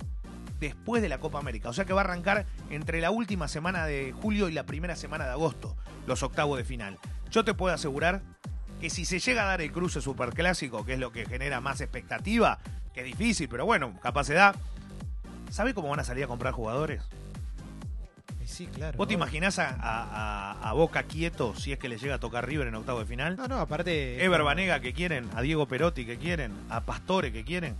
Después 0.60 1.02
de 1.02 1.10
la 1.10 1.20
Copa 1.20 1.38
América, 1.38 1.68
o 1.68 1.72
sea 1.74 1.84
que 1.84 1.92
va 1.92 2.00
a 2.00 2.04
arrancar 2.04 2.46
entre 2.70 3.00
la 3.02 3.10
última 3.10 3.48
semana 3.48 3.84
de 3.84 4.12
julio 4.12 4.48
y 4.48 4.52
la 4.52 4.64
primera 4.64 4.96
semana 4.96 5.24
de 5.24 5.32
agosto, 5.32 5.76
los 6.06 6.22
octavos 6.22 6.56
de 6.56 6.64
final. 6.64 6.98
Yo 7.30 7.44
te 7.44 7.54
puedo 7.54 7.74
asegurar 7.74 8.22
que 8.80 8.90
si 8.90 9.04
se 9.04 9.18
llega 9.18 9.42
a 9.42 9.46
dar 9.46 9.60
el 9.60 9.72
cruce 9.72 10.00
superclásico, 10.00 10.84
que 10.84 10.94
es 10.94 10.98
lo 10.98 11.12
que 11.12 11.26
genera 11.26 11.60
más 11.60 11.80
expectativa, 11.80 12.58
que 12.94 13.00
es 13.00 13.06
difícil, 13.06 13.48
pero 13.48 13.64
bueno, 13.66 13.98
capaz 14.02 14.24
se 14.24 14.34
da. 14.34 14.54
¿Sabe 15.50 15.74
cómo 15.74 15.88
van 15.88 16.00
a 16.00 16.04
salir 16.04 16.24
a 16.24 16.26
comprar 16.28 16.52
jugadores? 16.52 17.02
Sí, 18.44 18.66
claro. 18.66 18.96
¿Vos 18.98 19.06
te 19.06 19.14
imaginás 19.14 19.58
a, 19.60 19.68
a- 19.68 20.52
a- 20.52 20.70
a 20.70 20.72
Boca 20.72 21.04
quieto 21.04 21.54
si 21.54 21.72
es 21.72 21.78
que 21.78 21.88
le 21.88 21.98
llega 21.98 22.16
a 22.16 22.20
tocar 22.20 22.46
River 22.48 22.66
en 22.68 22.74
octavo 22.74 22.98
de 22.98 23.06
final? 23.06 23.36
No, 23.36 23.46
no, 23.46 23.58
aparte. 23.60 24.24
Ever 24.24 24.42
Banega 24.42 24.80
que 24.80 24.92
quieren, 24.92 25.28
a 25.36 25.42
Diego 25.42 25.66
Perotti 25.68 26.04
que 26.04 26.18
quieren, 26.18 26.52
a 26.68 26.80
Pastore 26.80 27.30
que 27.32 27.44
quieren. 27.44 27.76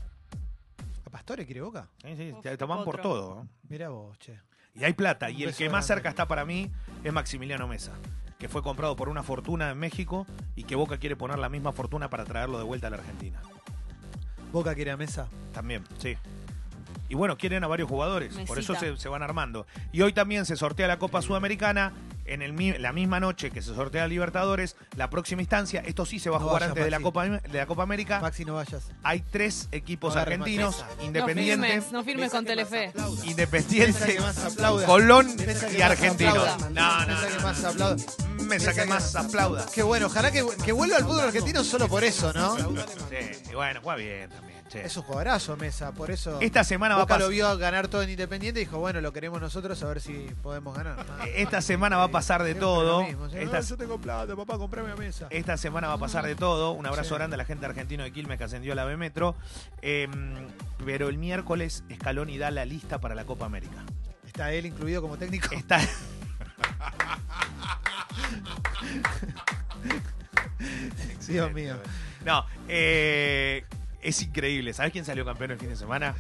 ¿A 1.06 1.10
Pastore 1.10 1.44
quiere 1.44 1.60
boca? 1.62 1.88
Sí, 2.02 2.14
sí, 2.16 2.32
Uf, 2.32 2.42
te 2.42 2.56
toman 2.56 2.84
por 2.84 3.00
todo. 3.00 3.34
¿no? 3.36 3.48
Mira 3.68 3.88
vos, 3.88 4.16
che. 4.20 4.38
Y 4.74 4.84
hay 4.84 4.92
plata. 4.92 5.26
Un 5.26 5.32
Y 5.36 5.42
el 5.44 5.54
que 5.54 5.68
más 5.68 5.86
cerca 5.86 6.08
está 6.08 6.28
para 6.28 6.44
mí 6.44 6.70
es 7.02 7.12
Maximiliano 7.12 7.66
Mesa, 7.66 7.92
que 8.40 8.48
fue 8.48 8.62
comprado 8.62 8.96
por 8.96 9.08
una 9.10 9.22
fortuna 9.22 9.70
en 9.70 9.78
México 9.78 10.26
y 10.56 10.64
que 10.64 10.74
Boca 10.74 10.96
quiere 10.96 11.14
poner 11.14 11.38
la 11.38 11.50
misma 11.50 11.72
fortuna 11.72 12.08
para 12.08 12.24
traerlo 12.24 12.58
de 12.58 12.64
vuelta 12.64 12.86
a 12.86 12.90
la 12.90 12.96
Argentina. 12.96 13.40
Boca 14.50 14.74
quiere 14.74 14.90
a 14.90 14.96
mesa. 14.96 15.28
También, 15.52 15.84
sí. 15.98 16.16
Y 17.10 17.14
bueno, 17.16 17.36
quieren 17.36 17.62
a 17.64 17.66
varios 17.66 17.88
jugadores, 17.88 18.34
por 18.46 18.58
eso 18.58 18.74
se, 18.76 18.96
se 18.96 19.08
van 19.08 19.22
armando. 19.22 19.66
Y 19.92 20.00
hoy 20.02 20.12
también 20.12 20.46
se 20.46 20.56
sortea 20.56 20.86
la 20.86 20.98
Copa 20.98 21.20
Sudamericana, 21.22 21.92
en 22.24 22.42
el, 22.42 22.80
la 22.80 22.92
misma 22.92 23.18
noche 23.18 23.50
que 23.50 23.60
se 23.62 23.74
sortea 23.74 24.06
Libertadores, 24.06 24.76
la 24.96 25.10
próxima 25.10 25.42
instancia, 25.42 25.82
esto 25.84 26.06
sí 26.06 26.20
se 26.20 26.30
va 26.30 26.36
a 26.36 26.40
No 26.40 26.46
jugar 26.46 26.60
vayas, 26.60 26.70
antes 26.70 26.84
de 26.84 26.90
la. 26.90 27.00
Copa, 27.00 27.28
de 27.28 27.58
la 27.58 27.66
Copa 27.66 27.82
América. 27.82 28.20
Maxi, 28.20 28.44
no 28.44 28.54
vayas. 28.54 28.92
Hay 29.02 29.20
tres 29.20 29.68
equipos 29.72 30.14
No 30.14 30.20
argentinos, 30.20 30.78
Maxi. 30.80 30.96
No 30.98 31.04
Independiente, 31.04 31.66
firmes, 31.66 31.92
no 31.92 32.04
firmes 32.04 32.30
con 32.30 32.44
Telefe. 32.44 32.92
Independiente. 33.24 34.18
Colón 34.86 35.28
y 35.76 35.80
Argentinos. 35.80 36.70
No, 36.70 37.06
no, 37.06 37.12
Esa 37.12 37.28
que 37.28 37.36
no. 37.36 37.42
más 37.42 37.64
aplauda. 37.64 37.96
Mesa 38.46 38.72
que 38.74 38.84
más 38.86 39.14
aplauda. 39.16 39.66
Qué 39.72 39.82
bueno, 39.82 40.06
ojalá 40.06 40.30
que, 40.30 40.44
que 40.64 40.72
vuelva 40.72 40.96
al 40.96 41.04
fútbol 41.04 41.20
argentino 41.20 41.62
solo 41.64 41.88
por 41.88 42.04
eso, 42.04 42.32
¿no? 42.32 42.56
Sí, 42.56 42.64
y 43.50 43.54
bueno, 43.54 43.80
juega 43.82 43.96
bien 43.98 44.30
también. 44.30 44.60
che. 44.68 44.84
Es 44.84 44.96
un 44.96 45.02
jugadorazo, 45.04 45.56
Mesa, 45.56 45.92
por 45.92 46.10
eso. 46.10 46.38
Esta 46.40 46.62
semana 46.64 46.94
va 46.94 47.02
a 47.02 47.04
Boca 47.04 47.14
lo 47.14 47.24
pasar. 47.26 47.30
vio 47.32 47.58
ganar 47.58 47.88
todo 47.88 48.02
en 48.02 48.10
Independiente 48.10 48.60
y 48.60 48.64
dijo, 48.64 48.78
bueno, 48.78 49.00
lo 49.00 49.12
queremos 49.12 49.40
nosotros, 49.40 49.82
a 49.82 49.86
ver 49.86 50.00
si 50.00 50.12
podemos 50.42 50.76
ganar. 50.76 51.04
Esta 51.34 51.60
semana 51.60 51.96
va 51.96 52.04
a 52.04 52.08
pasar 52.10 52.42
de 52.42 52.50
siempre 52.50 52.60
todo. 52.66 53.00
lo 53.02 53.06
mismo, 53.06 53.28
¿sí? 53.28 53.36
Esta, 53.38 53.58
Ah, 53.58 53.60
yo 53.60 53.76
tengo 53.76 53.98
plata, 54.00 54.34
papá, 54.36 54.58
comprame 54.58 54.90
a 54.92 54.96
Mesa. 54.96 55.26
esta 55.30 55.56
semana 55.56 55.88
va 55.88 55.94
a 55.94 55.98
pasar 55.98 56.24
de 56.26 56.34
todo. 56.34 56.72
Un 56.72 56.86
abrazo 56.86 57.10
Sí. 57.10 57.14
grande 57.16 57.34
a 57.34 57.38
la 57.38 57.44
gente 57.44 57.66
argentina 57.66 58.04
de 58.04 58.12
Quilmes 58.12 58.38
que 58.38 58.44
ascendió 58.44 58.72
a 58.72 58.76
la 58.76 58.84
B 58.84 58.96
Metro. 58.96 59.34
Eh, 59.82 60.08
pero 60.84 61.08
el 61.08 61.18
miércoles 61.18 61.84
Scaloni 61.94 62.38
da 62.38 62.50
la 62.50 62.64
lista 62.64 62.98
para 63.00 63.14
la 63.14 63.24
Copa 63.24 63.46
América. 63.46 63.84
Está 64.26 64.52
él 64.52 64.66
incluido 64.66 65.02
como 65.02 65.16
técnico. 65.18 65.48
Está. 65.54 65.80
Dios 71.30 71.52
mío. 71.52 71.76
No, 72.24 72.44
eh, 72.68 73.64
es 74.02 74.22
increíble. 74.22 74.72
¿Sabes 74.72 74.92
quién 74.92 75.04
salió 75.04 75.24
campeón 75.24 75.52
el 75.52 75.58
fin 75.58 75.68
de 75.70 75.76
semana? 75.76 76.14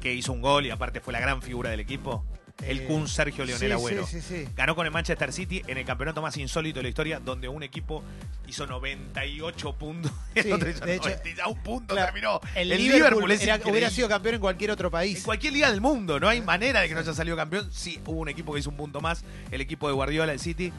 Que 0.00 0.12
hizo 0.14 0.32
un 0.32 0.42
gol 0.42 0.66
y 0.66 0.70
aparte 0.70 1.00
fue 1.00 1.12
la 1.12 1.20
gran 1.20 1.40
figura 1.42 1.70
del 1.70 1.80
equipo. 1.80 2.24
El 2.62 2.80
Eh, 2.80 2.84
Kun 2.86 3.08
Sergio 3.08 3.44
Leonel 3.44 3.68
sí, 3.70 3.72
Agüero. 3.72 4.06
Sí, 4.06 4.20
sí, 4.20 4.44
sí. 4.44 4.48
Ganó 4.54 4.76
con 4.76 4.86
el 4.86 4.92
Manchester 4.92 5.32
City 5.32 5.62
en 5.66 5.76
el 5.76 5.84
campeonato 5.84 6.22
más 6.22 6.36
insólito 6.36 6.78
de 6.78 6.84
la 6.84 6.88
historia, 6.88 7.18
donde 7.20 7.48
un 7.48 7.62
equipo 7.64 8.04
hizo 8.46 8.64
98 8.66 9.72
puntos. 9.76 10.12
el 10.34 10.42
Sí, 10.44 10.52
otro 10.52 10.70
hizo 10.70 10.84
de 10.84 10.94
hecho, 10.94 11.08
90, 11.08 11.42
a 11.44 11.48
un 11.48 11.62
punto 11.62 11.94
Claro, 11.94 12.12
terminó. 12.12 12.40
El, 12.54 12.70
El 12.70 12.78
Liverpool, 12.84 13.30
era- 13.32 13.60
hubiera 13.64 13.90
sido 13.90 14.08
campeón 14.08 14.36
en 14.36 14.40
cualquier 14.40 14.70
otro 14.70 14.88
En 14.88 14.92
país. 14.92 15.22
cualquier 15.24 15.52
liga 15.52 15.70
del 15.70 15.80
mundo, 15.80 16.20
no 16.20 16.28
hay 16.28 16.42
manera 16.42 16.80
de 16.80 16.88
que 16.88 16.94
no 16.94 17.00
haya 17.00 17.12
salido 17.12 17.36
campeón. 17.36 17.68
Sí, 17.72 18.00
hubo 18.06 18.20
un 18.20 18.28
equipo 18.28 18.52
que 18.52 18.60
hizo 18.60 18.70
un 18.70 18.76
punto 18.76 19.00
más, 19.00 19.24
el 19.50 19.60
equipo 19.60 19.88
de 19.88 19.94
Guardiola, 19.94 20.32
el 20.32 20.38
City. 20.40 20.72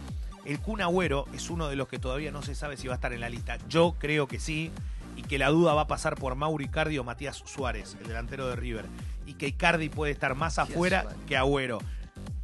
El 0.46 0.60
Kun 0.60 0.82
Agüero 0.82 1.26
es 1.34 1.50
uno 1.50 1.68
de 1.68 1.76
los 1.76 1.88
que 1.88 2.00
todavía 2.00 2.32
no 2.32 2.44
se 2.44 2.56
sabe 2.56 2.78
si 2.78 2.88
va 2.88 2.94
a 2.94 2.96
estar 2.96 3.14
en 3.14 3.20
la 3.20 3.30
lista. 3.30 3.58
Yo 3.68 3.96
creo 3.98 4.28
que 4.28 4.40
sí, 4.40 4.72
y 5.16 5.24
que 5.24 5.40
la 5.40 5.50
duda 5.50 5.74
va 5.74 5.82
a 5.82 5.88
pasar 5.88 6.16
por 6.16 6.36
Mauro 6.36 6.64
Icardi 6.64 6.98
o 6.98 7.04
Matías 7.04 7.42
Suárez, 7.46 7.98
el 8.00 8.08
delantero 8.08 8.48
de 8.48 8.56
River. 8.56 8.86
Y 9.26 9.34
que 9.34 9.48
Icardi 9.48 9.90
puede 9.90 10.12
estar 10.12 10.36
más 10.36 10.60
afuera 10.60 11.08
que 11.28 11.36
Agüero. 11.38 11.80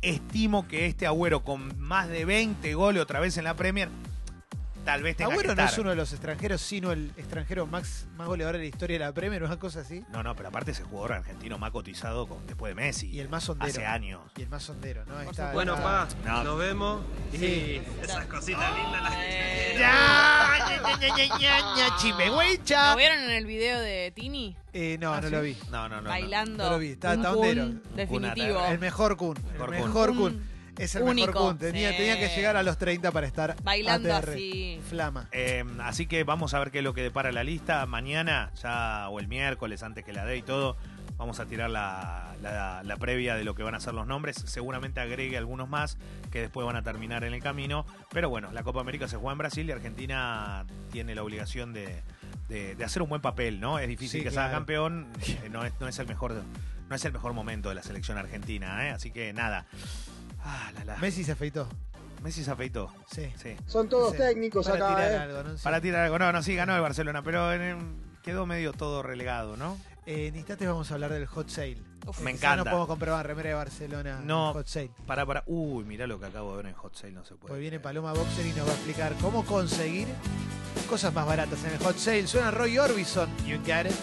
Estimo 0.01 0.67
que 0.67 0.87
este 0.87 1.05
Agüero 1.05 1.43
con 1.43 1.79
más 1.79 2.07
de 2.09 2.25
20 2.25 2.73
goles 2.73 3.03
otra 3.03 3.19
vez 3.19 3.37
en 3.37 3.43
la 3.43 3.55
Premier, 3.55 3.89
tal 4.85 5.03
vez 5.03 5.15
tenga 5.15 5.31
Agüero 5.31 5.49
que 5.49 5.55
no 5.55 5.61
estar. 5.63 5.69
es 5.73 5.77
uno 5.77 5.89
de 5.91 5.95
los 5.95 6.11
extranjeros, 6.11 6.61
sino 6.61 6.91
el 6.91 7.11
extranjero 7.17 7.65
más, 7.67 8.07
más 8.15 8.27
goleador 8.27 8.55
de 8.55 8.61
la 8.63 8.65
historia 8.67 8.99
de 8.99 9.05
la 9.05 9.13
Premier, 9.13 9.43
una 9.43 9.57
cosa 9.57 9.81
así. 9.81 10.03
No, 10.11 10.23
no, 10.23 10.35
pero 10.35 10.49
aparte 10.49 10.71
es 10.71 10.79
el 10.79 10.85
jugador 10.85 11.13
argentino 11.13 11.57
más 11.57 11.71
cotizado 11.71 12.27
con, 12.27 12.45
después 12.47 12.71
de 12.75 12.81
Messi. 12.81 13.09
Y 13.09 13.19
el 13.19 13.29
más 13.29 13.43
sondero. 13.43 13.69
Hace 13.69 13.85
años. 13.85 14.21
Y 14.37 14.41
el 14.43 14.49
más 14.49 14.63
sondero, 14.63 15.05
¿no? 15.05 15.19
Está- 15.21 15.51
Bueno, 15.53 15.75
está- 15.75 16.07
pa, 16.07 16.07
No. 16.25 16.43
nos 16.43 16.59
vemos. 16.59 17.01
Sí. 17.31 17.81
esas 18.01 18.25
cositas 18.25 18.75
lindas 18.75 19.01
las 19.03 19.13
Eh, 19.17 19.75
¡Ya! 19.79 20.57
¿Lo 22.91 22.95
vieron 22.97 23.19
en 23.19 23.29
el 23.31 23.45
video 23.45 23.79
de 23.79 24.11
Tini? 24.15 24.55
Eh, 24.73 24.97
no, 24.99 25.13
¿Ah, 25.13 25.21
no 25.21 25.27
sí? 25.27 25.33
lo 25.33 25.41
vi. 25.41 25.57
No, 25.71 25.89
no, 25.89 25.95
no. 25.97 26.01
no. 26.03 26.09
bailando. 26.09 26.63
no 26.63 26.69
lo 26.71 26.79
vi, 26.79 26.91
está- 26.91 27.09
un 27.13 27.17
está 27.17 27.29
Kun 27.33 27.37
hondero. 27.39 27.65
Definitivo. 27.95 28.65
El 28.65 28.79
mejor 28.79 29.17
Kun. 29.17 29.37
Mejor 29.53 29.73
el 29.75 29.81
Kun. 29.81 29.87
mejor 29.89 30.09
Un 30.11 30.17
Kun. 30.17 30.49
Es 30.77 30.95
el 30.95 31.03
único, 31.03 31.27
mejor 31.33 31.47
Kun. 31.49 31.57
Tenía, 31.59 31.91
sí. 31.91 31.97
tenía 31.97 32.19
que 32.19 32.27
llegar 32.35 32.55
a 32.57 32.63
los 32.63 32.77
30 32.77 33.11
para 33.11 33.27
estar 33.27 33.55
Bailando 33.63 34.13
ATR. 34.15 34.29
así. 34.31 34.79
Flama. 34.89 35.27
Eh, 35.31 35.63
así 35.83 36.07
que 36.07 36.23
vamos 36.23 36.53
a 36.53 36.59
ver 36.59 36.71
qué 36.71 36.79
es 36.79 36.83
lo 36.83 36.93
que 36.93 37.01
depara 37.03 37.31
la 37.31 37.43
lista. 37.43 37.85
Mañana, 37.85 38.51
ya 38.61 39.07
o 39.09 39.19
el 39.19 39.27
miércoles, 39.27 39.83
antes 39.83 40.03
que 40.05 40.13
la 40.13 40.25
dé 40.25 40.37
y 40.37 40.41
todo, 40.41 40.75
vamos 41.17 41.39
a 41.39 41.45
tirar 41.45 41.69
la, 41.69 42.33
la- 42.41 42.81
la 42.83 42.97
previa 42.97 43.35
de 43.35 43.43
lo 43.43 43.53
que 43.53 43.61
van 43.63 43.75
a 43.75 43.79
ser 43.79 43.93
los 43.93 44.07
nombres. 44.07 44.37
Seguramente 44.45 44.99
agregue 45.01 45.37
algunos 45.37 45.69
más 45.69 45.97
que 46.31 46.41
después 46.41 46.65
van 46.65 46.75
a 46.77 46.81
terminar 46.83 47.23
en 47.23 47.33
el 47.33 47.41
camino. 47.43 47.85
Pero 48.11 48.29
bueno, 48.29 48.51
la 48.51 48.63
Copa 48.63 48.79
América 48.81 49.07
se 49.07 49.17
juega 49.17 49.33
en 49.33 49.37
Brasil 49.37 49.67
y 49.69 49.71
Argentina 49.71 50.65
tiene 50.91 51.13
la 51.13 51.21
obligación 51.23 51.73
de, 51.73 52.01
de- 52.49 52.75
de 52.75 52.83
hacer 52.83 53.01
un 53.03 53.09
buen 53.09 53.21
papel, 53.21 53.59
¿no? 53.59 53.77
Es 53.77 53.87
difícil 53.87 54.21
Sí, 54.21 54.23
que 54.25 54.31
claro. 54.31 54.47
sea 54.49 54.57
campeón, 54.57 55.07
eh, 55.27 55.49
no 55.51 55.63
es, 55.63 55.73
no 55.79 55.87
es 55.87 55.99
el 55.99 56.07
mejor. 56.07 56.41
No 56.89 56.95
es 56.95 57.05
el 57.05 57.13
mejor 57.13 57.31
momento 57.33 57.69
de 57.69 57.75
la 57.75 57.83
selección 57.83 58.17
argentina, 58.17 58.85
¿eh? 58.87 58.91
Así 58.91 59.11
que 59.11 59.31
nada. 59.31 59.65
Ah, 60.43 60.71
la, 60.75 60.85
la. 60.85 60.97
Messi 60.97 61.23
se 61.23 61.31
afeitó. 61.33 61.67
Messi 62.21 62.43
se 62.43 62.51
afeitó. 62.51 62.91
Sí. 63.11 63.31
Sí. 63.41 63.55
Son 63.65 63.89
todos 63.89 64.11
Sí. 64.11 64.17
técnicos 64.19 64.67
Para 64.67 64.85
acá, 64.85 64.95
tirar 64.95 65.11
¿eh? 65.11 65.17
algo, 65.17 65.43
¿no? 65.43 65.57
Sí. 65.57 65.63
Para 65.63 65.81
tirar 65.81 66.05
algo. 66.05 66.19
No, 66.19 66.31
no, 66.31 66.43
sí, 66.43 66.55
ganó 66.55 66.75
el 66.75 66.81
Barcelona, 66.81 67.23
pero 67.23 67.49
quedó 68.23 68.45
medio 68.45 68.73
todo 68.73 69.01
relegado, 69.01 69.57
¿no? 69.57 69.77
Eh, 70.05 70.27
en 70.27 70.35
instantes 70.35 70.67
vamos 70.67 70.89
a 70.91 70.93
hablar 70.95 71.11
del 71.13 71.25
hot 71.27 71.49
sale. 71.49 71.77
Uf. 72.07 72.19
Me 72.21 72.31
encanta. 72.31 72.57
no 72.57 72.63
podemos 72.63 72.87
comprobar 72.87 73.25
remera 73.27 73.49
de 73.49 73.55
Barcelona. 73.55 74.19
No. 74.23 74.53
Hot 74.53 74.67
sale. 74.67 74.91
Para, 75.05 75.25
para. 75.25 75.43
Uy, 75.45 75.83
mirá 75.83 76.07
lo 76.07 76.19
que 76.19 76.25
acabo 76.27 76.51
de 76.51 76.57
ver 76.57 76.65
en 76.67 76.73
Hot 76.73 76.95
Sale, 76.95 77.13
no 77.13 77.23
se 77.23 77.35
puede. 77.35 77.49
Pues 77.49 77.59
viene. 77.59 77.79
Paloma 77.79 78.11
Boxer 78.13 78.45
y 78.45 78.49
nos 78.53 78.67
va 78.67 78.71
a 78.71 78.75
explicar 78.75 79.13
cómo 79.21 79.45
conseguir 79.45 80.07
cosas 80.89 81.13
más 81.13 81.25
baratas 81.27 81.63
en 81.63 81.71
el 81.71 81.77
hot 81.79 81.97
sale. 81.97 82.25
Suena 82.27 82.49
Roy 82.51 82.77
Orbison. 82.79 83.29
You 83.45 83.57
got 83.59 83.85
it. 83.85 83.95